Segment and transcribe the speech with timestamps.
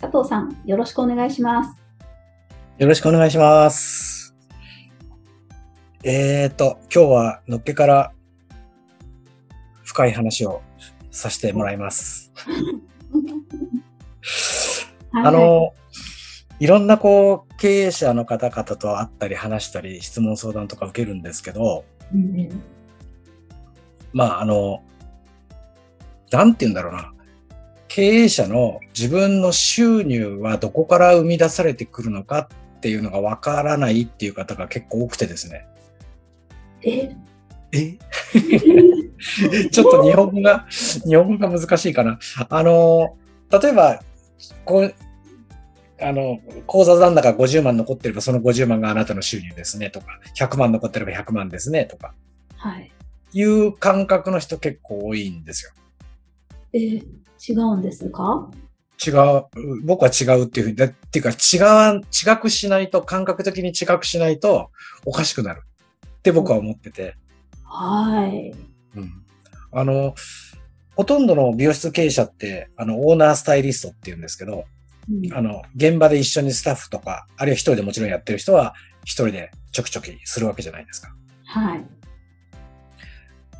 [0.00, 1.78] 佐藤さん、よろしくお願いします。
[2.78, 4.34] よろしくお願いします。
[6.02, 8.12] えーと、今日はのっけから
[9.84, 10.62] 深い話を
[11.10, 12.32] させてもらいます。
[15.12, 15.74] はいあの、
[16.60, 22.62] いろんなこう、経営者の方々と会ったり話したり、質問相談とか受けるんですけど、うんうん
[24.12, 24.82] まああの、
[26.30, 27.12] なんて言うんだろうな。
[27.90, 35.66] 経営者の自分の収入はどこから生み出されてくるのかっていうのがわからないっていう方が結構多くてですね。
[36.82, 37.16] え？
[37.72, 37.98] え？
[39.70, 42.20] ちょっと日本語が、日本語が難しいかな。
[42.48, 43.16] あの、
[43.50, 44.00] 例えば、
[44.64, 44.94] こう、
[46.00, 52.14] あの、口座残高50万残ってればその50万があなたの収入ですねとか、100万残ってれば100万ですねとか、
[52.54, 52.92] はい。
[53.32, 55.72] いう感覚の人結構多いんですよ。
[56.72, 57.02] え？
[57.48, 58.50] 違うんですか？
[59.04, 59.44] 違う、
[59.84, 64.70] 僕は違うっていうふうに、だっていうか違わ、違くしないと、感覚的に違くしないと
[65.06, 65.62] おかしくなる
[66.06, 67.16] って僕は思ってて、
[67.64, 68.52] はい。
[68.96, 69.24] うん
[69.72, 70.14] あの、
[70.96, 74.64] ほとんどの美容室経営者って、あの、オーナースタイリストっていうんですけど、
[75.08, 78.74] うんあの、現場で一緒にスタッフとか、あるいは一人でもちろんやってる人は、
[79.04, 81.14] 一人でちょきちょきするわけじゃないですか。
[81.46, 81.84] はい。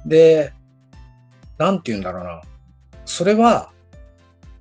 [0.05, 0.53] で、
[1.57, 2.43] なんて言うんだろうな。
[3.11, 3.73] それは、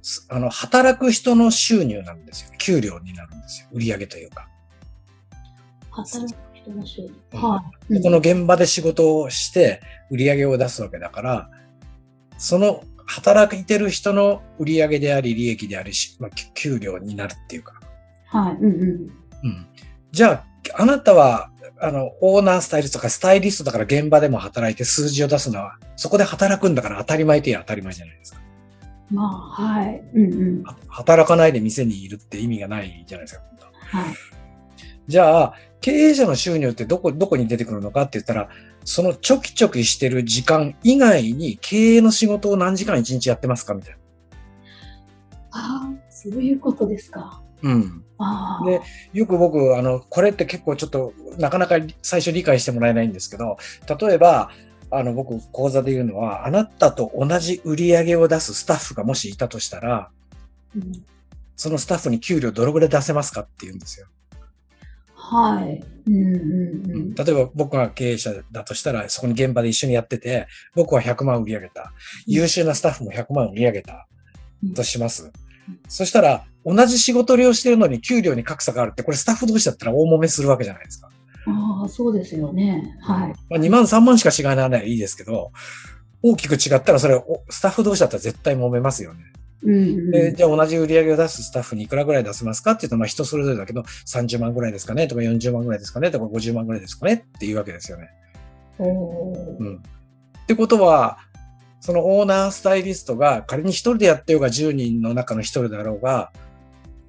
[0.02, 2.52] すあの、働く人の収入なんですよ。
[2.58, 3.68] 給料になるんですよ。
[3.72, 4.50] 売上というか。
[5.92, 7.14] 働く人の収入。
[7.34, 7.94] うんはい。
[7.94, 11.50] でこの現場で仕事をして売り上げを出すわけだから、
[12.40, 17.74] その働いてる人の売り上げであり利益でありし、まあ、き給料になるっていうか。
[18.26, 18.54] はい。
[18.56, 18.72] うんうん。
[18.72, 19.68] うん。
[20.12, 20.44] じゃ
[20.76, 28.40] あ、あなたは、あの、オーナースタイリストとかスタイリストだから現場でも働いて数字を出すのは、そこで働くんだから当たり前といえば当たり前じゃないですか。
[29.12, 29.24] ま
[29.58, 30.04] あ、はい。
[30.14, 30.64] うんうん。
[30.64, 33.44] は働かないで店にいるって意味がないじゃないですか。
[33.80, 34.16] ははい。
[35.08, 38.50] じゃあ、経営者の収入ってどこ、どこに出てくるのかって言ったら、
[38.86, 43.98] そのちょきちょきしてる時間以外に経営の仕事を何時間一日やってますかみたいな。
[45.52, 47.42] ああ、そういうことですか。
[47.64, 48.04] うん。
[48.18, 48.66] ああ。
[48.66, 48.82] で、
[49.14, 53.58] よく僕、あの、これって結構ちょっと、なかなか最初理解してもらえないんですけど、
[54.00, 54.52] 例えば、
[54.92, 60.10] あの、僕、講座で言うのは、あなたと同じ売り上げを出すスタッフがもしいたとしたら、
[60.76, 61.04] うん
[61.60, 64.08] そのスタッフに給料どのぐらい出せますかって言うんですよ。
[65.14, 65.84] はい。
[66.08, 67.14] うんうんうん。
[67.14, 71.92] 例えば僕が経営者だとしたら、そこに現場で一緒にやってて、僕は100万売り上げた。
[72.26, 74.08] 優秀なスタッフも100万売り上げた。
[74.64, 75.34] うんとします。
[75.90, 81.10] そしたら、同じ仕事量してるのに給料に格差があるって、これスタッフ同士だったら大揉めするわけじゃないですか。
[81.46, 82.96] ああ、そうですよね。
[83.02, 83.34] はい。
[83.50, 85.52] まあ、2万3万しか違いならないいいですけど、
[86.22, 89.24] 大きく違ったらそれおスタッフ同士だったら絶対揉めますよね。
[89.64, 90.12] うんうん。
[90.12, 98.10] で、じゃあ同じ売り上げを出すスタッフにいくらぐらい出せますかって言うと、まあ人それぞれだけど、30万ぐらいですかねとか40万ぐらいですかねとか50万ぐらいですかねっていうわけですよね。
[98.80, 99.76] うん。
[99.78, 101.20] ってことは、
[101.82, 106.32] そのオーナースタイリストが仮に一人でやってようが10人の中の一人だろうが、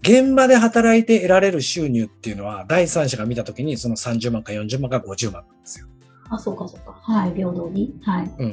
[0.02, 5.86] 現場で働いて得られる収入っていうのは、第三者が見たときにその30万か40万か50万なんですよ。
[6.30, 6.92] あ、そうかそうか。
[6.92, 7.34] はい。
[7.34, 7.94] 平等に。
[8.02, 8.30] はい。
[8.38, 8.46] う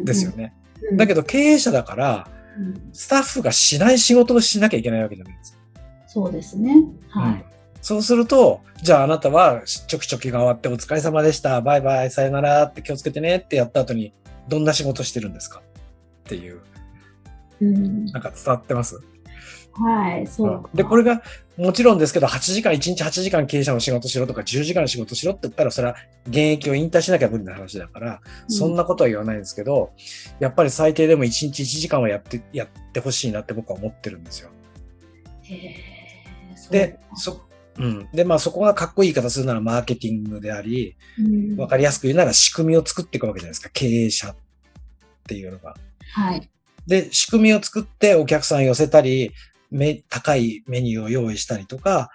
[0.00, 0.04] ん。
[0.04, 0.54] ですよね。
[0.90, 0.96] うん。
[0.96, 2.28] だけど経営者だから、
[2.58, 5.58] うんスタッフがしない仕事をしなきゃいけないわけじゃないですか。
[6.06, 6.74] そうですね。
[7.08, 7.32] はい。
[7.34, 7.44] うん
[7.82, 14.12] そうすると、じゃああなたはちょきちょきが終わってお疲れ様でした、バイバイ、さよならって気をつけてねってやった後に、
[14.48, 16.60] どんな仕事してるんですかっていう、
[17.62, 18.04] うん。
[18.04, 19.00] なんか伝わってます？
[19.72, 20.26] はい。
[20.26, 20.70] そうか。
[20.74, 21.22] で、これが
[21.56, 25.96] もちろんですけど、8時間、1日8時間経営者の仕事しろとか、10時間の仕事しろって言ったら、それは
[26.26, 29.92] 現役を引退しなきゃ無理な話だから、そんなことは言わないんですけど、
[30.38, 34.50] やっぱり最低でも1日1時間はやって、やってほしいなって僕は思ってるんですよ。
[35.42, 35.76] へ
[36.70, 37.42] で、そ、
[37.78, 38.08] うん。
[38.12, 43.70] で、まあそこがかっこいい言い方するならマーケティングであり、うんわかりやすく言うなら仕組みを作っていくわけじゃないですか。
[43.72, 44.36] 経営者っ
[45.24, 45.74] ていうのが。
[46.14, 46.48] はい。
[46.86, 49.32] で、仕組みを作ってお客さん寄せたり、
[49.70, 52.10] め高いメニューを用意したりとか、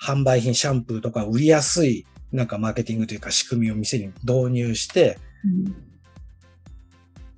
[0.00, 5.88] 販売品、シャンプーとか売りやすい、なんかマーケティングというか仕組みを店に導入して、うん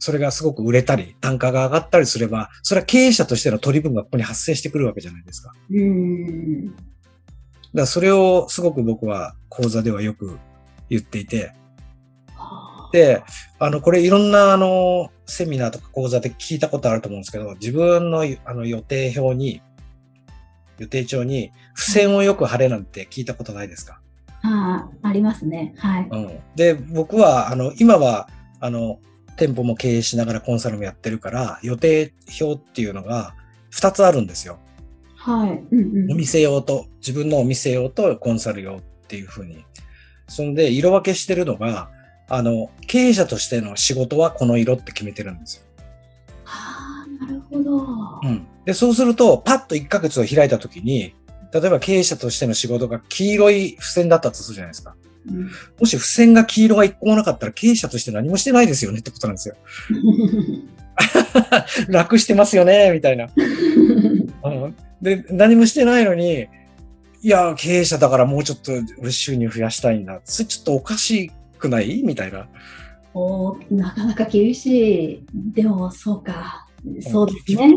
[0.02, 5.52] それがすごく売れたり、単価が上がったりすれば、それは経営者としての取り分がここに発生してくるわけじゃないですか。
[5.70, 6.66] うん。
[6.68, 6.78] だか
[7.74, 10.38] らそれをすごく僕は講座ではよく
[10.88, 11.52] 言っていて、は
[12.90, 13.22] あで、
[13.58, 19.62] あの、これいろんなあの、セミナーとか講座で聞いたことあると思うんですけど、自分のあの予定表に、
[20.78, 24.00] 予定帳に付箋をよく貼れなんて聞いたことないですか？
[24.42, 25.74] ああ、ありますね。
[25.76, 26.08] はい。
[26.10, 26.40] うん。
[26.56, 28.28] で、僕は、あの、今は、
[28.60, 28.98] あの、
[29.36, 33.34] 店舗も経営しながらコンサルもやってるから、予定表っていうのが
[33.74, 34.58] 2つあるんですよ。
[35.16, 35.62] はい。
[35.70, 36.12] うんうん。
[36.12, 39.62] お店用と、自分のお店用とコンサル用っていうふうに。
[40.28, 41.90] そんで、色分けしてるのが、
[42.30, 45.62] あの、経営者としての仕事はこの色って決めてるんですよ。
[46.44, 47.86] はあ、なるほど。
[48.22, 48.46] うん。
[48.64, 51.12] で、そうすると、パッと1ヶ月を開いたときに、
[51.52, 54.94] 例えば経営者としての仕事が黄色い付箋だったとするじゃないですか。
[55.28, 59.56] うんもし付箋が黄色が1個もなかったら経営者として何もしてないですよねってことなんですよ。
[61.88, 63.28] 楽してますよね、みたいな。
[64.44, 66.46] うんで、何もしてないのに、
[67.22, 70.20] いや、経営者だからもうちょっと俺収入増やしたいんだ。
[70.24, 72.02] それちょっとおかしくない？
[72.02, 72.48] みたいな。
[73.14, 75.26] おーなかなか厳しい。
[75.52, 76.66] でも、そうか。
[77.00, 77.76] そうですね。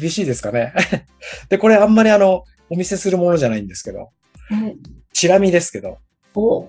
[0.00, 0.72] 厳しいですかね。
[1.48, 4.10] で、これあんまりあの、お見せするものじゃないんですけど、
[4.48, 4.76] はい。
[5.12, 5.98] チラ見ですけど、
[6.34, 6.68] お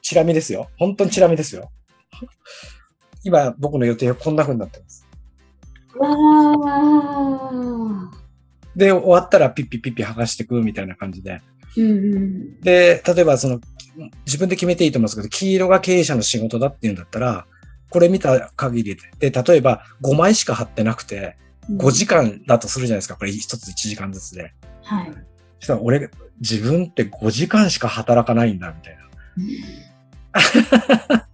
[0.00, 0.68] チラ見ですよ。
[0.78, 1.70] 本当にチラ見ですよ。
[3.24, 5.06] 今、僕の予定はこんな風になってます。
[5.98, 8.10] わーわ
[8.74, 11.40] で、終わったらピッピピッピ剥がしていくみたいな感じで。
[11.76, 11.84] ー。
[11.84, 12.60] うんうん。
[12.60, 13.60] で、例えばその、
[14.26, 17.46] 自分で決めていいと思うんですけど、黄色が経営者の仕事だっていうんだったら、
[17.90, 21.36] これ見た限りで、で例えば5枚しか貼ってなくて、
[21.70, 23.16] 5時間だとするじゃないですか。
[23.16, 24.52] これ一つ1時間ずつで。
[24.82, 25.12] はい。
[25.60, 26.10] そしたら俺、
[26.40, 29.02] 自分って5時間しか働かないんだ、みたいな。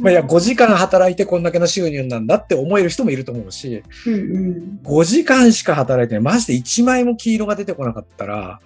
[0.00, 4.80] まあ、いや、5時間働いてこんだけの収入なんだって思える人もいると思うし、うんうん。
[4.82, 8.60] 5時間しか働いてマジで1枚も黄色が出てこなかったら、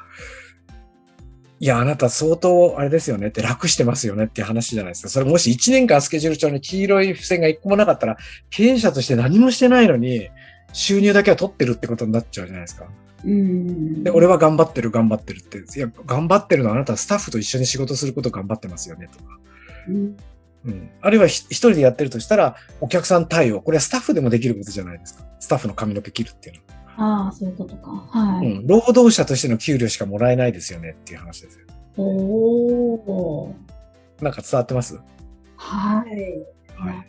[1.61, 5.09] いや、あなた相当あれですよねって楽してますよねって話じゃないですか。
[5.09, 8.17] それもし1年間スケジュール帳に黄色い付箋が1個もなかったら、
[8.51, 10.31] 経営者として何もしてないのに、
[10.73, 12.87] 収入だけは取ってるってことになっちゃうじゃないですか。
[13.25, 14.05] うん。
[14.05, 15.59] で、俺は頑張ってる、頑張ってるって。
[15.59, 19.39] いや、頑張ってるのはあなたはスタッフと一緒に仕事すること頑張ってますよね、とか。
[19.89, 20.17] うん。
[20.67, 20.91] うん。
[21.01, 23.61] あるいはひ一人でやってるとしたら、お客さん対応。
[23.61, 25.25] これはスタッフでもできることじゃないですか。
[25.41, 26.78] スタッフの髪の毛切るっていうのは。
[26.99, 27.91] ああ、そういうことか。
[28.11, 28.47] はい。
[28.47, 28.67] うん。
[28.67, 31.67] 労働者としての給料しかもらえないですよねっていう話ですよ。
[31.97, 33.55] おお。
[34.21, 34.99] なんか伝わってます？
[35.57, 36.11] はい。
[36.77, 37.07] はい。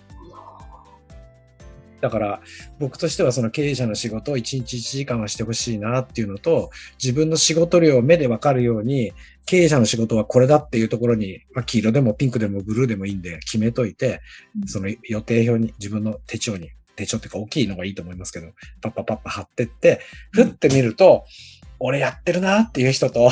[2.01, 2.41] だから、
[2.79, 6.69] 僕としてはその経営者の仕事を1日1時間はしてほしいなっていうのと、
[7.01, 9.11] 自分の仕事量を目でわかるように、
[9.45, 14.21] 経営者の仕事はこれだっていうところに、まあ、黄色でもピンクでもブルーでもいいんで決めといて、
[14.65, 16.69] その予定表に、自分の手帳に、
[16.99, 18.47] 手帳っていうか大きいのがいいと思いますけど、
[18.81, 20.01] パッパッパッパ貼ってって、
[20.31, 21.25] ふってみると、
[21.79, 23.31] 俺やってるなっていう人と、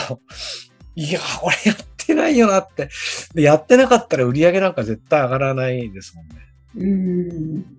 [0.96, 2.90] いや、俺やってないよなって。
[3.36, 6.36] でやってなかったら売り上げなんか絶対上がらないですもんね。
[6.76, 7.78] うん。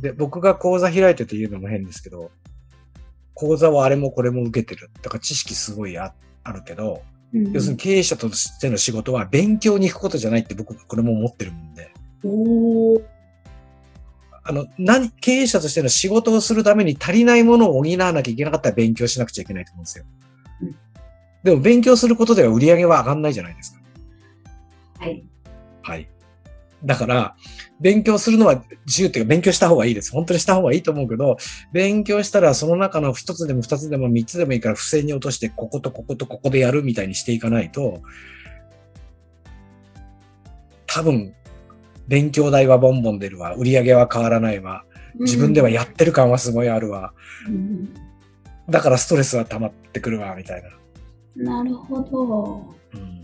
[0.00, 2.32] で、僕が講座開いてて言うのも変ですけど、
[3.34, 4.90] 講座はあれもこれも受けてる。
[5.00, 6.12] だから知識すごいあ
[6.44, 7.02] あるけど、
[7.32, 11.90] うん要するに経営者としての仕事は勉強に行くことじゃないって僕これも思ってるもんで。
[12.24, 13.02] おお。
[14.44, 20.04] あの、何、経営者としての仕事をするために足りないものを補わなきゃいけなかったら勉強しなくちゃいけないと思うんですよ
[20.62, 20.76] うん。
[21.44, 23.80] でも勉強することでは売り上げは上がんないじゃないですか。
[24.98, 25.24] はい。
[25.82, 26.08] はい。
[26.84, 27.36] だから、
[27.80, 30.10] 勉強するのは自由っていうか、勉強した方がいいです。
[30.12, 31.36] 本当にした方がいいと思うけど、
[31.72, 38.02] 勉強したらその中の一つでも二つでも三つでもいいから付箋に落として、こことこことここでやるみたいにしていかないと、
[40.86, 41.34] 多分、
[42.08, 44.84] 勉強代はボンボン出るわ、売り上げは変わらないわ、
[45.20, 47.12] 自分ではやってる感はすごいあるわ、
[47.48, 47.94] うん。
[48.68, 50.62] だからストレスは溜まってくるわ、みたい
[51.36, 51.60] な。
[51.60, 52.74] なるほど。
[52.94, 53.22] うん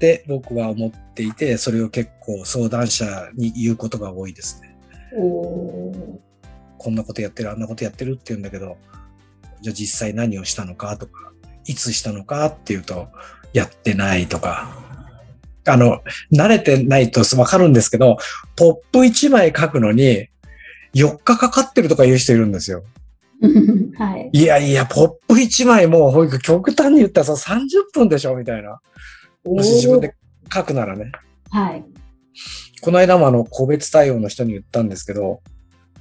[0.00, 4.74] で、僕は思っていて、それを結構相談者に言うことが多いですね。
[5.12, 8.78] こんなことやってる、あんなことやってるって言うんだけど、
[9.60, 11.32] じゃあ実際何をしたのかとか、
[11.66, 13.08] いつしたのかっていうと、
[13.52, 14.89] やってないとか、
[15.66, 16.00] あの、
[16.32, 18.18] 慣れてないとわかるんですけど、
[18.56, 20.28] ポップ1枚書くのに
[20.94, 22.84] 4日かかってるとか言う人いるんですよ。
[23.96, 24.30] はい。
[24.32, 28.80] いやいや、ポップ1枚もう極端に言ったらさ30分でしょみたいな。
[29.44, 30.14] もし自分で
[30.52, 31.12] 書くならね。
[31.50, 31.84] はい。
[32.80, 35.40] この間もあの、個別対応の人に言ったんですけど、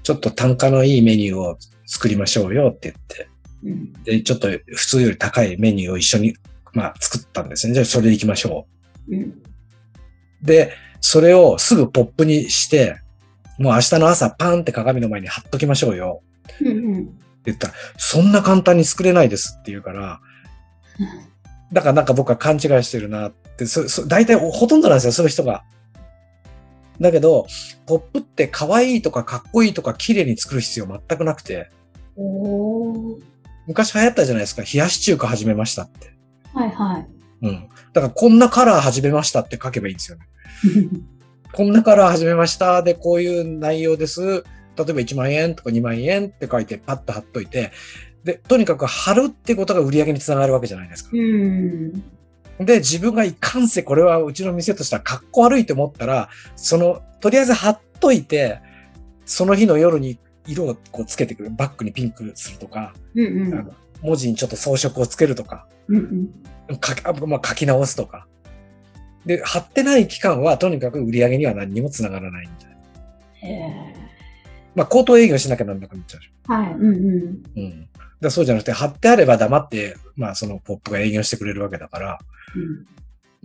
[0.03, 3.29] ちょっと単価のいいメニューを作りましょうよって言って、
[3.63, 3.93] うん。
[4.03, 6.35] で、ちょっと普通より高いメニューを一緒に、
[6.73, 7.73] まあ、作ったんですね。
[7.73, 8.67] じゃあそれで行きましょ
[9.09, 9.41] うん。
[10.43, 10.45] う。
[10.45, 12.97] で、それをすぐポップにして、
[13.57, 16.21] もう明日の朝パンって鏡の前に貼っときましょうよ。
[16.61, 17.03] うんうん。
[17.03, 17.11] って
[17.45, 20.19] 言ったら、そんな簡単に作れないですって言うから、
[21.71, 25.63] だからなんか僕は勘違いしてるなって、そそ大体ほとんどなんですよ、そういう人が。
[26.99, 27.47] だけど、
[27.85, 31.69] ポップって可愛いとかかっこいいとか綺麗に作る必要全くなくて。
[33.67, 36.13] 昔流行ったじゃないですか、冷やし中華始めましたって。
[36.53, 37.07] はいはい。
[37.47, 37.69] うん。
[37.93, 40.27] だからこんなカラー始めましたって書けばいいんですよね。
[41.51, 42.83] こんなカラー始めました。
[42.83, 44.21] で、こういう内容です。
[44.21, 44.43] 例え
[44.75, 47.71] ば1万円とか2万円って書いてパッと貼っといて、
[48.23, 51.09] で、とにかく貼るってことが売り上げにつながるわけじゃないですか。
[51.13, 52.03] うん。
[52.59, 58.61] で、自分がいかんせこれはうちの店としては格好悪いと思ったら、その、とりあえず貼っといて、
[59.25, 61.51] その日の夜に色をこうつけてくる。
[61.51, 65.97] バッグにピンクするとか、うんあの文字にちょっと装飾をつけるとか、うん。
[65.97, 66.29] うん
[66.73, 68.27] 書きあまあ、書き直すとか。
[69.25, 72.77] で、貼ってない期間はとにかく売り上げには何にもつながらないみたいな。
[72.77, 73.49] うん。
[73.49, 73.95] へ
[74.75, 76.73] まあ、口頭営業しなきゃなんなくなっちゃうはい。
[76.73, 77.43] うんうん。
[77.57, 77.61] ょ。
[77.61, 77.89] うん。
[78.21, 82.19] だそうじゃなくて、貼ってあれば黙って、まあ、そのポップが営業してくれるわけだから、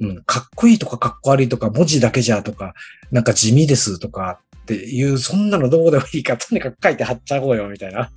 [0.01, 2.75] うん、かっこいいとかかっこ悪いとか、文字だけじゃとか、
[3.13, 8.11] なんか地味ですとかっていう、そんなのどうでもいいから、とにかく書いて貼っちゃおうよ、みたいな。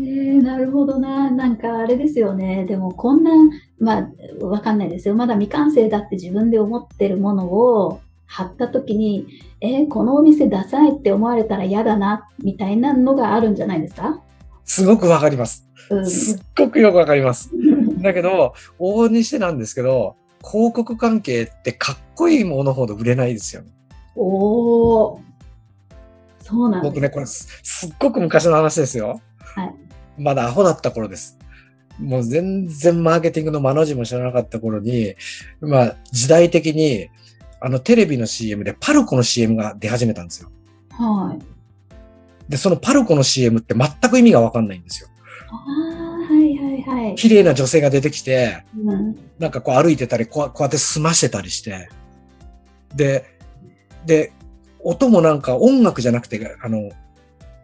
[0.00, 1.30] えー、なるほどな。
[1.30, 2.64] なんかあれですよね。
[2.66, 3.30] でもこんな、
[3.78, 5.14] まあ、わかんないですよ。
[5.14, 9.26] まだ未完成だって自分で思ってるものを貼った時に、
[9.60, 14.20] えーこのお店ダサいって思われたら嫌だな、みたいなのがあるんじゃないですか？
[14.64, 15.68] すごくわかります。
[15.90, 16.06] うん。
[16.08, 17.50] すっごくよくわかります。
[18.00, 23.68] だけど、往々にしてなんですけど、広告関係ってかっこいいものほど売れないですよね。
[24.16, 25.18] おー。
[26.40, 29.20] そうなんです僕ね、これすすっごく昔の話ですよ。
[29.54, 29.74] はい
[30.18, 31.38] まだアホだった頃です。
[31.98, 35.14] もう全然マーケティングの間の字も知らなかった頃に、
[35.60, 37.08] まあ時代的に、
[37.60, 40.50] あのテレビの CM でパルコの CM が出始めたんですよ。
[40.90, 42.50] はい。
[42.50, 45.08] で、そのパルコの CM って全く意味がわかんないんですよ。
[45.50, 47.14] ああ、はいはいはい。
[47.14, 49.16] 綺麗な女性が出てきて、うん。
[49.38, 51.88] なんかこう歩いてたり、こうこうやって済ましてたりして、
[52.94, 53.24] で、
[54.06, 54.32] で、
[54.80, 56.90] 音もなんか音楽じゃなくて、あの、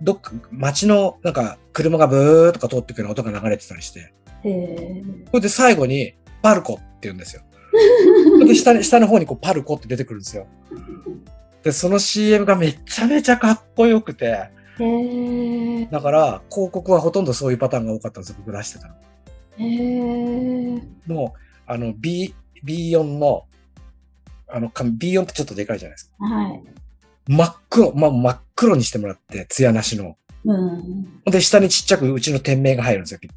[0.00, 5.02] どっか街のなんか車がブーとか通ってくる音が流れてたりして、へえ。
[5.30, 7.42] これで最後にパルコって言うんですよ。
[8.44, 10.48] で下に下の方にこうパルコって出てくるんですよ。
[11.62, 14.50] で、その CM がめちゃめちゃかっこよくて。
[15.90, 18.94] だから広告はほとんどそういうパターンが多かったんですよ、僕出してたの。
[19.58, 20.82] へえ。
[21.06, 23.44] もう、あの B、B4 の、
[24.48, 26.24] あの、紙 B4 ってちょっとでかいじゃないですか。
[26.24, 26.62] はい。
[27.28, 30.16] 真っ黒、まあ、真っ黒にしてもらって、艶なしの。
[30.44, 31.22] うん。
[31.24, 33.30] で、下にちっちゃくうちの店名が入るんですよ、ピッ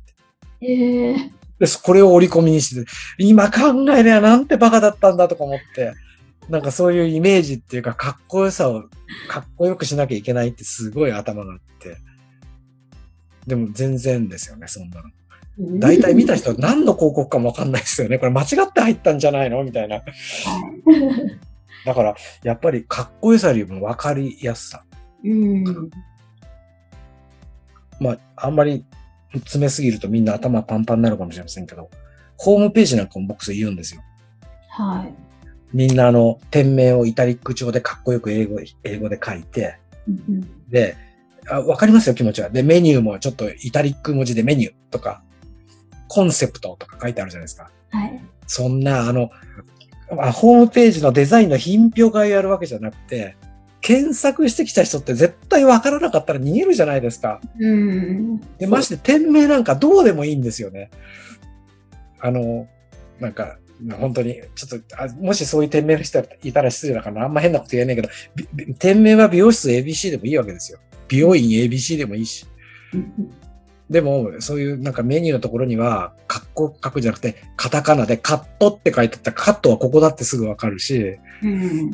[0.60, 0.66] て。
[0.66, 1.32] へえ。
[1.60, 3.60] で、そこれを折り込みにして、今考
[3.96, 5.94] えりゃなんてバカだったんだとか思って、
[6.50, 8.84] なんかそういうイメージっていうか、かっこよさを、
[9.28, 11.98] かっこよくしなきゃいけないってすごい頭があって。
[13.48, 15.10] でも全然ですよね、そんなの。
[15.80, 18.18] 大体見た人何の広告かもわかんないですよね。
[18.18, 19.96] これ間違って入ったんじゃないのみたいな。
[19.98, 20.06] はい。
[21.86, 24.84] だから、やっぱりかっこよさよりもわかりやすさ。
[25.24, 25.64] うん。
[28.02, 28.84] まあ、あんまり
[29.34, 31.90] 詰めすぎるとみんな頭パンパンになるかもしれませんけど、
[32.36, 34.02] ホームページなんかも僕そう言うんですよ。
[34.70, 35.14] はい。
[35.72, 39.78] みんなあの、店名をイタリック調でかっこよく英語英語で書いて、
[40.08, 40.98] うんで、
[41.48, 42.50] あわかりますよ、気持ちは。
[42.50, 45.22] で、メニューもちょっとイタリック文字でメニューとか、
[46.08, 47.70] コンセプトとか書いてあるじゃないですか。
[47.92, 48.22] はい。
[48.48, 49.30] そんな、あの、
[50.20, 53.38] あホームページのデザインの品評会をやるわけじゃなくて、
[53.82, 57.42] 検索してきた人って絶対わからなかったら逃げるじゃないですか。
[57.60, 58.40] うん。
[58.58, 60.92] で、まして店名なんかどうでもいいんですよね。
[62.20, 62.68] あの、
[63.20, 63.58] なんか、
[64.00, 68.10] 本当に、ちょっと、あもしそういう店名の人いたら失礼だから、あんま変なこと言えないけど、
[68.78, 70.80] 店名は美容室 ABC でもいいわけですよ。
[71.08, 72.46] 美容院 ABC でもいいし。
[72.94, 73.32] うん
[73.92, 81.92] でも、そういうなんかメニューのところには、カッコ書くじゃなくて、カタカナでカットって書いてあったら、カットはここだってすぐわかるし、うん。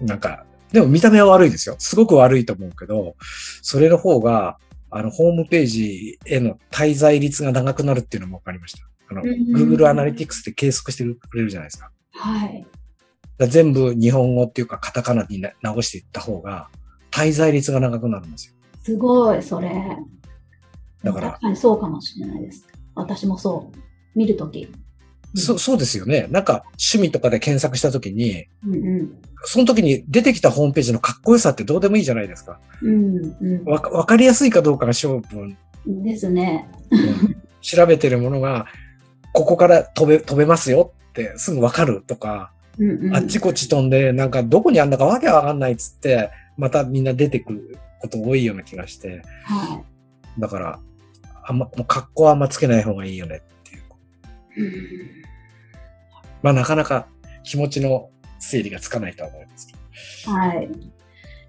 [0.00, 1.76] なんか、でも見た目は悪いですよ。
[1.78, 3.16] すごく悪いと思うけど、
[3.62, 4.58] それの方が、
[4.90, 8.84] あの、ホームページへの滞在率が長くなるっていうのも分かりました。
[9.10, 11.90] あの、うん Google Analytics で計測してくれるじゃないですか。
[12.12, 12.66] はい。
[13.48, 16.68] 全部日本語っていうかカタカナにな直していった方が、
[17.10, 18.54] 滞在率が長くなるんですよ。
[18.82, 19.70] すごい、それ。
[21.02, 22.66] だから確かにそうかもしれないです。
[22.94, 23.78] 私もそう。
[24.14, 24.68] 見るとき。
[25.34, 26.26] そそうですよね。
[26.30, 29.22] なんか趣味とかで検索したときに、うんうん。
[29.44, 32.58] その時に出てきたホームページのかっこよさってどうでもいいじゃないですか。
[32.82, 35.56] うんわかわかりやすいかどうかが勝負。
[35.86, 36.02] うん。
[36.02, 36.68] ですね。
[36.90, 38.66] うん調べてるものが、
[39.34, 49.82] ここから飛べ、飛べますよってすぐわかるとか、うんうんあっちこっち飛んで、なんかどこにあんだかわけわかんないっつって、またみんな出てくること多いような気がして、は
[50.38, 50.80] だから、
[51.44, 54.64] あんま、もう格好はあんまつけない方がいいよねっていう。
[54.64, 55.04] い。
[55.04, 55.20] うん
[56.42, 57.06] まあなかなか
[57.44, 58.08] 気持ちの
[58.40, 59.74] 整理がつかないとは思いますけ
[60.26, 60.32] ど。
[60.32, 60.68] はい。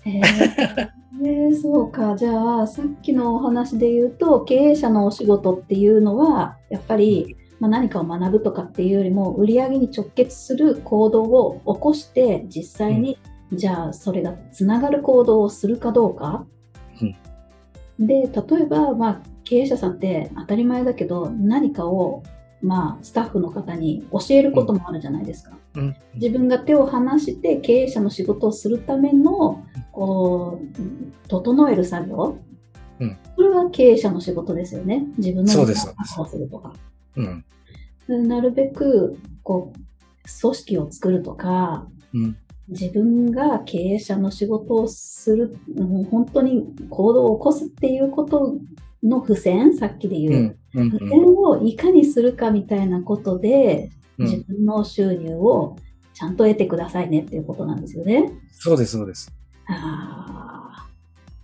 [0.06, 0.90] えー
[1.24, 2.16] えー そうか。
[2.16, 13.20] じゃあ、さっきのお話で言うと、経営者のお仕事っていうのは、やっぱり、まあ、何かを学ぶとかっていうよりも、売り上げに直結する行動を起こして、実際に、
[13.54, 16.46] じゃあ、それがつながる行動をするかどうか。
[18.00, 22.24] で、例えば、まあ、経営者さんって当たり前だけど、何かを、
[22.62, 25.58] まあ、スタッフの方に教えることもあるじゃないですか。
[25.76, 25.96] うん。
[26.16, 32.38] 自分が手を離して経営者の仕事をするためのこう整える作業、
[33.00, 35.88] うんそれは経営者の仕事ですよね自分のそうです
[36.38, 36.74] るとか
[37.16, 37.46] うん。
[38.08, 39.80] でなるべくこう
[40.42, 42.38] 組織を作るとかうん。
[42.68, 48.56] 自分が経営者の仕事をするもう本当に行動を起こすっていうこと
[49.04, 50.58] の付箋さっきで言う。
[50.74, 54.44] 付箋をいかにするかみたいなことで、自うん。
[54.44, 55.78] 分の収入を
[56.14, 58.32] ちゃんと得てくださいねっていうことなんですよね。
[58.52, 59.32] そうです、そうです。
[59.68, 60.88] あ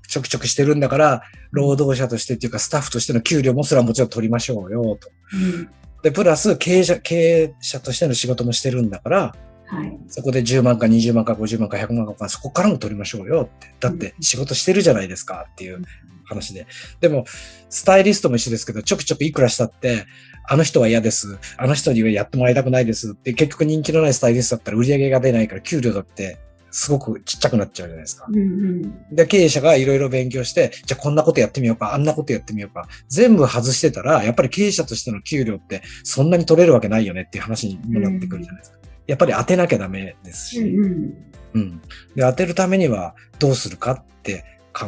[0.08, 1.22] ちょくちょくしてるんだから、
[1.52, 5.10] 労働者としてっていうか、スタッフとしての給料もそれはもちろん取りましょうよ、と。
[5.34, 5.70] ーうん
[6.04, 9.36] で、プラス経営者、経営者としての仕事もしてるんだから、
[9.66, 10.00] はい。
[10.08, 13.74] そこで10万か20万か50万か100万か、そこからも取りましょうよって。
[13.80, 15.82] だって仕事してるじゃないですかっていう
[16.28, 16.68] 話で。
[17.00, 17.26] でも、
[17.70, 20.06] スタイリストも一緒ですけど、ちょくちょくいくらしたって、
[20.50, 21.38] あの人は嫌です。
[21.58, 26.38] あの人にはやってもらいたくないですって、結局人気のないスタイリストだったら売り上げが出ないから給料だって
[26.72, 28.26] すごくちっちゃくなっちゃうじゃないですか。
[28.30, 29.16] うんうん。
[29.16, 38.78] で、経営者がいろいろ勉強して、じゃあこんなことやってみようか、あんなことやってみようか、全部外してたら、やっぱり経営者としての給料ってそんなに取れるわけないよねっていう話にもなってくるじゃないですか。
[39.08, 41.14] やっぱり当てなきゃダメですし、うんうん。
[41.54, 41.82] うん。
[42.16, 44.44] で、当てるためにはどうするかって
[44.78, 44.88] 考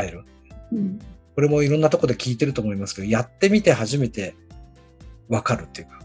[0.00, 0.24] える。
[0.72, 0.98] うん
[1.34, 4.36] これもいろんなところで聞いてると思いますけど、やってみて初めて
[5.28, 6.00] わかるっていうか、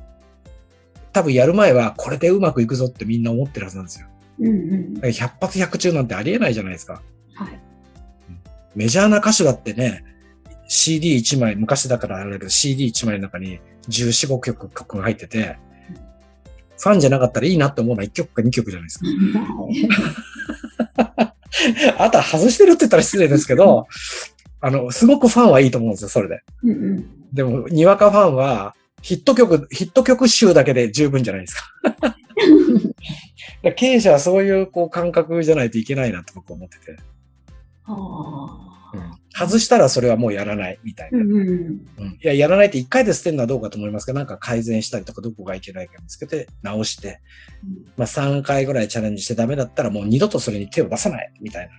[1.13, 4.07] 多分やる前はこれでうまくいくぞってみんな思ってるはずなんですよ。
[4.39, 4.99] うんうん。
[5.01, 7.03] 100発100中なんてありえないじゃないですか。
[7.35, 7.61] はい。
[8.75, 10.03] メジャーな歌手だってね、
[10.67, 15.57] CD1 枚、昔だからあれだけど CD1 枚の中に14、5曲曲が入ってて、
[16.79, 19.05] ファンじゃなかったらいいなって思うのは1曲か2曲じゃないですか。
[21.97, 23.87] あとは外してるって言ったら失礼ですけど、
[24.61, 26.41] あの、すごくファンはいいと思うんですよ、それで。
[26.63, 27.05] うんうん。
[27.33, 31.63] でも、にわかファンは、ヒット曲、ヒット曲集だけで十分じゃないですか。
[33.75, 36.97] 経営者はそういうこう感覚じゃないといけないなと僕は思ってて。
[37.85, 38.78] ああ。
[39.33, 41.19] 外したらそれはもうやらないみたいな。
[41.19, 41.81] うん
[42.21, 47.21] いや、やらないって一回で捨てるのはどうかと思いますけど、なんか改善したりとか、どこがいけないか見つけて直して、
[47.97, 51.71] まあ3回ぐらいチャレンジしてダメだったらもう二度とそれに手を出さないみたいな。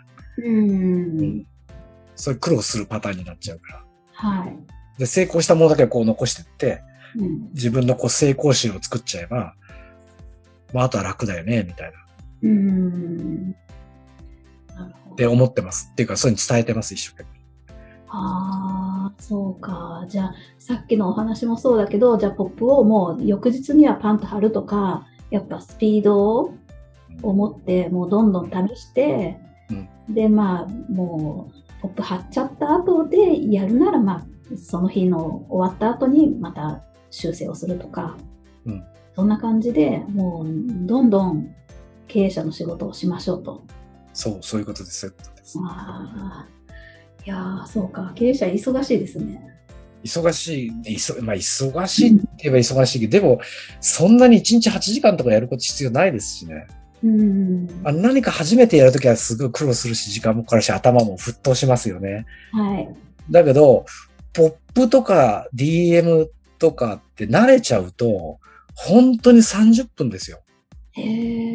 [0.44, 1.46] うん。
[2.16, 3.84] そういう苦労するパターンになっちゃうから。
[4.12, 4.98] はい。
[4.98, 6.82] で、成功したものだけをこう残してって、
[7.16, 7.50] うん。
[7.52, 9.54] 自分のこう成功集を作っちゃえば、
[10.72, 11.98] まああとは楽だよね、みたいな。
[12.42, 13.56] うん。
[15.20, 15.90] って思ってます。
[15.92, 17.40] っていうか、そういうに伝えてます、一生懸命。
[18.08, 20.06] ああ、そうか。
[20.08, 26.54] じゃあ、さっきのお話もそうだけど、じゃあ、ポップをもう翌日にはパンと貼るとか、やっぱスピードを
[27.22, 29.38] 持って、もうどんどん試して、
[30.08, 38.16] で、まあ、もう、ポップ貼っちゃった後でやるなら、まあ、その日の終わった後にまた修正をするとか、
[38.64, 38.84] うん
[39.16, 41.54] そんな感じでもう、どんどん
[42.06, 43.64] 経営者の仕事をしましょうと。
[44.20, 45.06] そう、そういうことです。
[45.06, 45.10] い
[47.28, 48.12] やー、そうか。
[48.14, 49.42] 経営者忙しいですね。
[50.04, 53.40] 忙しい、いそまあ、忙しいって言えば忙しいけど、でも、
[53.80, 56.66] そんなに1日8時間とかやること必要ないですしね。
[57.02, 57.66] うん。
[57.82, 62.26] あ何か初めてやるときはすごい苦労するし、時間もかかるし、頭も沸騰しますよね。
[62.52, 62.94] はい。
[63.30, 63.86] だけど、
[64.34, 66.28] ポップとか DM
[66.58, 68.38] とかって慣れちゃうと、
[68.74, 70.40] 本当に30分ですよ。
[70.92, 71.49] へえ。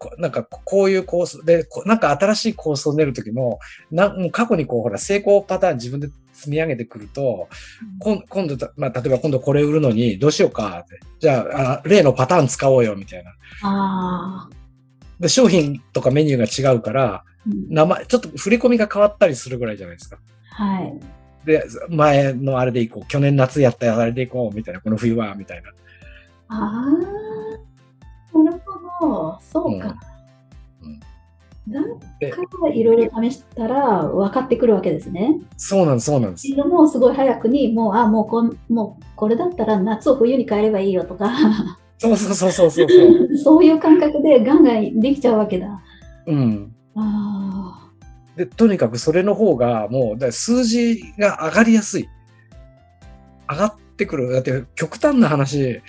[0.00, 3.60] こなんかこういうコースで、こなんか新しいコースを練るときも、
[3.90, 7.48] なもう過去にこう、ほら、成功パターン自分で積み上げてくると、
[7.98, 10.98] 今今度た、まあ、例えば今度これ売るのにどうしようかって。
[11.18, 13.24] じゃああ、例のパターン使おうよ、みたい
[13.62, 14.48] な。
[15.20, 20.18] で、商品とかメニューが違うから、うん名前、ちょっと振り込みが変わったりするぐらいじゃないですか。
[20.50, 21.46] はい。
[21.46, 23.06] で、前のあれでいこう。
[23.06, 24.80] 去年夏やったあれでいこう、みたいな。
[24.80, 25.70] この冬は、みたいな。
[26.48, 27.69] ああ。
[28.34, 28.60] なる
[28.98, 29.38] ほど。
[29.40, 29.88] そうか。
[29.88, 29.94] うん
[31.68, 31.80] だ
[32.18, 35.40] でからいろいろ試したら分かってくるわけですね。
[35.56, 36.52] そうなんです、そうなんです。
[36.56, 41.30] もすごい早くに、もう、あ、もうこん、もうこれだったら夏を冬に変えればいいよとか、
[41.98, 42.88] そうそうそうそうそう
[43.36, 43.62] そう。
[43.64, 45.80] いう感覚でガンガンできちゃうわけだ。
[46.26, 46.74] うん。
[46.96, 47.90] あ
[48.36, 52.08] で、とにかくそれの方がもう、数字が上がりやすい。
[53.48, 54.32] 上がってくる。
[54.32, 55.82] だって極端な話、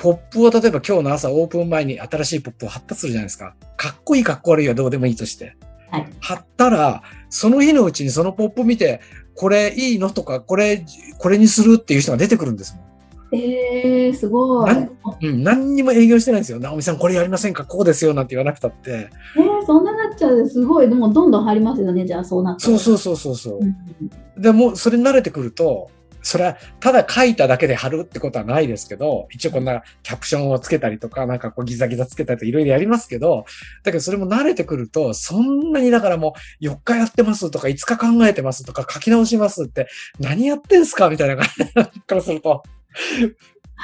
[0.00, 3.54] ポップを例えば今日の朝オープン前に新しいポップを貼ったとするじゃないですか。
[3.76, 5.56] かっこいいかっこ悪いはどうでもいいとして。
[5.90, 5.98] あ。
[5.98, 6.08] はい。
[6.20, 9.02] 貼ったら、その日のうちにそのポップ見て、
[9.34, 10.86] これいいのとか、これ、
[11.18, 13.36] これにするっていう人が出てくるんですもん。
[13.38, 14.74] えー、すごい。
[14.74, 14.90] なん
[15.22, 16.58] うん、何にも営業してないんですよ。
[16.60, 17.66] 直美さんこれやりませんか？
[17.66, 19.10] こうですよなんて言わなくたって。
[19.36, 20.48] えー、そんななっちゃう。
[20.48, 20.88] すごい。
[20.88, 22.06] でもどんどん入りますよね。
[22.06, 23.64] じゃあそうなったらそうそうそうそうそうう。
[23.64, 25.90] んでもうそれに慣れてくると、
[26.22, 33.44] それはただ書いただけで貼るってことはないですけど、一応こんなキャプションをつけたりとか、なんかこうギザギザつけたりとかいろいろやりますけど、
[33.84, 41.46] だけどそれも慣れてくると、そんなにだからもう4日やってますとか5日考えてますとか書き直しますって何やってんすかみたいな感
[41.94, 42.62] じからすると、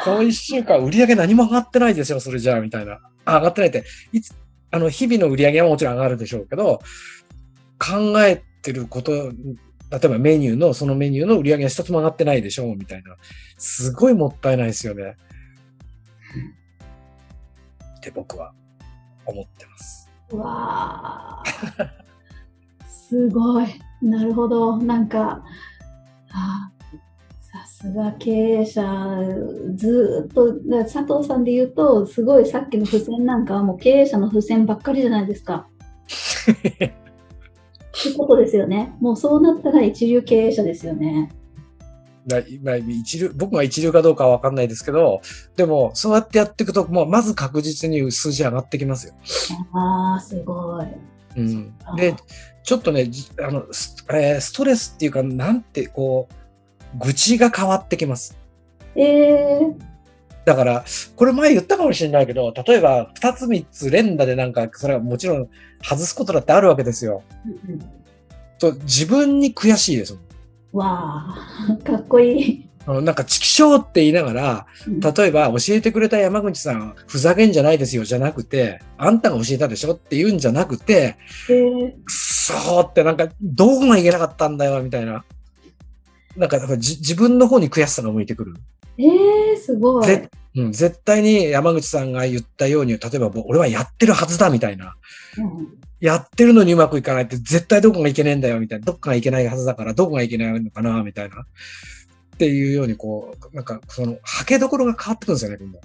[0.04, 3.00] この1週間売り上げ何も上がってないですよ、それじゃあ、みたいな。
[3.26, 4.34] 上がってないって、いつ、
[4.70, 6.80] あの、日々の売り上げはもちろん上がるでしょうけど、
[7.78, 9.32] 考えてること、
[9.90, 13.16] 例えばメニューの、そのメニューの売り上げが一つも上がってないでしょう、みたいな。
[13.56, 15.16] すごいもったいないですよね。
[17.98, 18.52] って僕は
[19.24, 20.10] 思ってます。
[20.30, 21.88] うわー
[22.88, 23.66] すごい。
[24.02, 24.76] なるほど。
[24.76, 25.44] なんか、
[26.30, 26.70] あ
[27.40, 28.82] さすが経営者、
[29.76, 35.68] ずーっと、佐藤さんで言うと、すごいさっきの付箋なんかはもう経営者の付箋ばっかりじゃないですか。
[38.00, 38.94] ってことですよね。
[39.00, 41.30] もうそうなったら一流経営者ですよね。
[42.26, 45.22] だまあ一流僕が一流かどうかはわかんないですけど、
[45.56, 49.14] でも、そうやってやっていくと、もうまず確実に数字上がってきますよ。
[49.72, 50.86] ああ、すごい。
[51.36, 52.14] うんあ、で、
[52.64, 58.36] ちょっとね、じあのス,、えーストレスっていうか、なんて、こう、愚痴が変わってきます。
[58.96, 59.74] えー、
[60.46, 60.84] だから、
[61.16, 65.48] これ前言ったかもしれないけど、例えば、二つ三つ連打でなんか、それはもちろん
[65.82, 67.22] 外すことだってあるわけですよ。
[67.66, 67.96] うんうん
[68.58, 70.18] と自分に悔しいです。
[70.72, 72.66] わあ、かっこいい。
[72.86, 81.16] なんか、チキショーって言いながら、うん例えば、教えてくれた山口さん、ふざけんじゃないですよ、じゃなくて、あんたが教えたでしょって言うんじゃなくて、
[81.50, 85.24] えーくそーってなんか、どこがいけなかったんだよ、みたいな。
[86.36, 88.54] なんか、自分の方に悔しさが向いてくる。
[88.98, 90.06] えー、すごい。
[90.06, 94.94] ぜうん、絶対に山口さんが言ったように、例えば、俺はやってるはずだ、みたいな。
[95.38, 98.84] うんやってるのにうまくいかないって、絶対どこがいけねえんだよ、みたいな。
[98.84, 101.40] どっかがいけないはずだから、どこがいけないのかな、みたいな。
[101.40, 101.44] っ
[102.36, 105.78] ていうように、こう、なんか、その、はけどころが変わってくるんですよね、今度。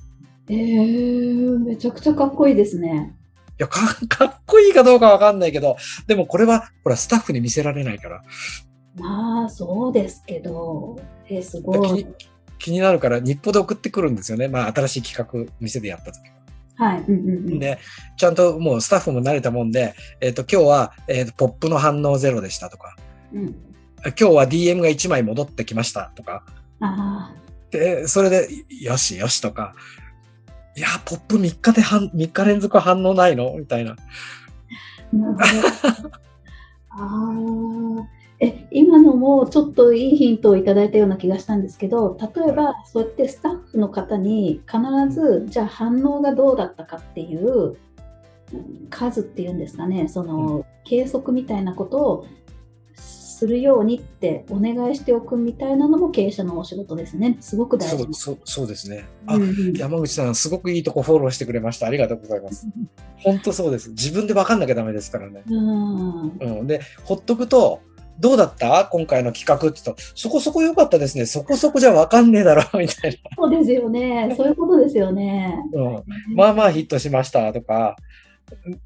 [0.53, 3.15] いえー、めちゃくちゃかっこいいですね。
[3.61, 8.21] や、かかっこいいかどうかわかんないけど、でもこれは、ほら、スタッフに見せられないから。
[8.97, 12.07] まあ、そうですけど、えー、す気ごいに。
[12.61, 14.47] 気になるから、日報で送ってくるんですよね。
[14.47, 16.19] まあ、新しい企画、店でやった時
[16.77, 16.85] は。
[16.91, 16.99] はい。
[17.01, 17.59] うんうんうん。
[17.59, 17.79] で、
[18.17, 22.95] ちゃんともうスタッフも慣れたもんで、えっ、と、今日は、えっ、と、ポップの反応ゼロでしたとか、
[23.33, 23.55] うん、
[24.03, 26.43] 今日は DM が1枚戻ってきましたとか、
[26.79, 27.33] あ
[27.71, 28.47] で、それで、
[28.81, 29.73] よしよしとか、
[30.75, 33.53] いや、ポップ3日で反、3日連続反応ないの？
[33.57, 33.91] みたいな。
[33.91, 33.95] あ、
[35.15, 36.11] なるほど。
[36.89, 38.20] ああ。
[38.43, 44.81] え、今のもちょっといいヒントをいただいたような気がしたんですけど、例えばそうやってスタッフの方に必
[45.13, 47.77] ず、じゃあ反応がどうだったかっていう
[48.53, 52.27] うん数っていうんですかね、その計測みたいなことを
[52.95, 57.37] するようにってお願いしておくみたいなのも経営者のお仕事ですね。
[57.41, 59.05] すごく大事そう、そう、そうですね。
[59.25, 61.87] あ、うんうん山口さん、すごくいいとこフォローしてくれました。
[61.87, 62.67] ありがとうございます。
[63.17, 63.91] 本当そうです。
[63.91, 65.43] 自分で分かんなきゃダメですからね。
[65.47, 66.67] うんうん。
[66.67, 67.81] で、ほっとくと、
[68.21, 68.85] どうだった？
[68.85, 71.25] 今回の企画って言うと、そこそこ良かったですね。
[71.25, 74.33] そこそこじゃ分かんねえだろ、 みたいそうですよね。
[74.37, 75.55] そういうことですよね。
[75.73, 75.81] な。
[75.81, 76.03] うん。
[76.35, 77.97] まあまあヒットしましたとか、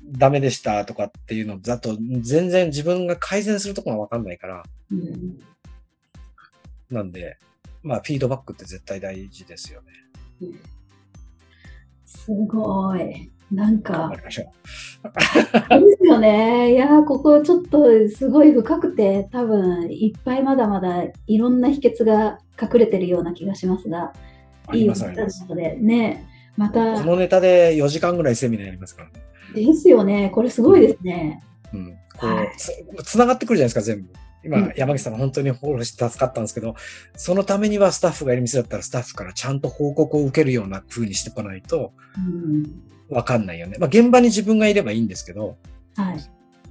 [0.03, 4.63] ダメでしたとかっていうのだと、全然自分が改善するところが分かんないから。
[4.91, 5.37] うん
[6.91, 7.37] なんで、
[7.81, 9.87] まあ、フィードバックって絶対大事ですよね。
[12.05, 13.31] すごい。
[13.51, 14.53] なんか頑張、りましょそう
[15.13, 16.73] ですよね。
[16.73, 24.13] いやー、ここちょっとすごい深くて、多分いっぱいまだまだいろんな秘訣が隠れてるような気がしますが、
[24.73, 25.45] いいあります。
[25.47, 29.13] ので、ね、またこ、のネタで4時間ぐらいセミナーやりますからね。
[29.53, 30.31] ですよね。
[30.33, 31.41] これすごいですね。
[31.73, 31.97] うん。
[32.19, 34.09] こはいうつ、つながってくるじゃないですか、全部。
[34.45, 36.75] 今、うん山口さんが本当にフォローして助かったんですけど、
[37.15, 42.63] そのためにはスタッフがいる店だったらスタッフからちゃんと報告を受けるような風にしておかないとうん。
[43.09, 43.77] わかんないよね。
[43.79, 45.57] まあ、現場に自分がいればいいんですけど、
[45.95, 46.17] はい。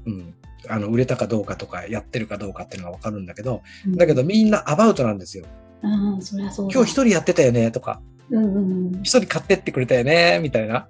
[0.07, 0.35] うん。
[0.69, 5.45] あの、売れたかどうかとか、やってるかどうかっていうのがわかるんだけど、うんだけどみんなアバウトなんですよ。
[5.83, 6.75] うん、そりゃそうだ。
[6.75, 10.89] 今日一人やってたよねとか、うんうん一人買ってってくれたよね、みたいな。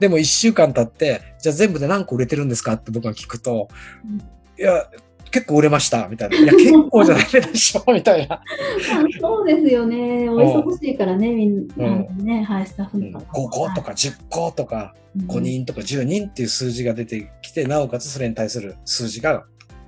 [0.00, 3.68] でも一週間経って、じゃあ全部で何個売れてるんですかって僕が聞くと、
[4.04, 4.20] うん
[4.58, 4.90] いや、
[5.30, 6.36] 結構売れました、みたいな。
[6.36, 8.36] いや、結構じゃないでしょ、みたいな。
[8.36, 8.42] あ
[9.20, 10.28] そうですよね。
[10.28, 19.44] お忙しいからね、みんな、うんね、はい、スタッフうんの方5個とか10個とかうん5人とか10人っていう数字が出てきて、なおかつそれに対する数字が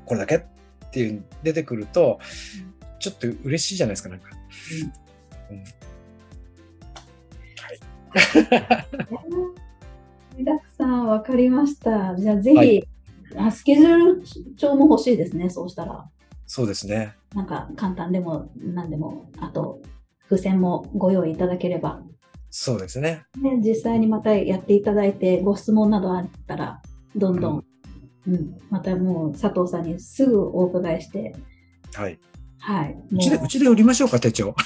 [0.07, 0.43] これだけっ
[0.91, 2.19] ていう出てくると、
[2.99, 4.29] ちょっと嬉しいじゃないですか、なんか。
[5.51, 5.63] うん
[10.33, 12.15] 盛りだくさん、わかりました。
[12.17, 12.92] じゃあ、ぜひ、はい
[13.37, 14.23] あ、スケジュール
[14.57, 16.09] 帳も欲しいですね、そうしたら。
[16.47, 17.15] そうですね。
[17.35, 19.81] なんか、簡単でも、何でも、あと、
[20.29, 22.03] 付箋もご用意いただければ、
[22.51, 23.25] そうですね。
[23.41, 26.83] ね、実際にまたやっていただいて、ご質問などあったら、
[27.17, 27.65] どんどん、
[28.27, 31.35] うん、またもう、佐藤さんにすぐお伺いして、
[31.95, 32.19] はい。
[32.59, 32.97] はい。
[33.11, 34.55] うちで、もうちで売りましょうか、手帳。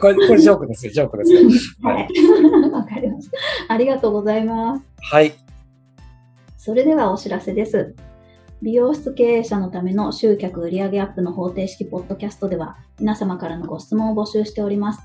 [0.00, 1.40] これ、これジョークですよ、ジョークですよ。
[1.82, 1.94] は。
[1.94, 2.08] はい
[2.72, 3.38] わかりました。
[3.68, 4.84] ありがとうございます。
[5.12, 5.32] はい。
[6.56, 7.94] それではお知らせです。
[8.62, 15.00] 美容室経営者のための集客売上アップの方程式ポッドキャストでは皆様からのご質問を募集しております。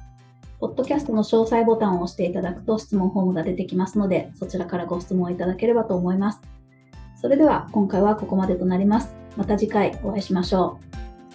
[0.59, 6.41] ポッドキャストの詳細ボタンを押していただくと質問フォームが出てきますので、そちらからご質問いただければと思います。
[7.19, 9.13] それでは今回はここまでとなります。
[9.37, 10.79] また次回お会いしましょ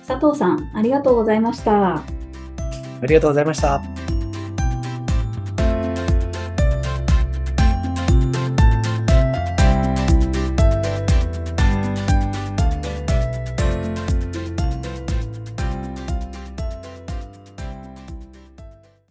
[0.03, 0.07] う。
[0.07, 2.26] 佐藤さん、ありがとうございました。
[3.03, 4.06] ありがとうございました。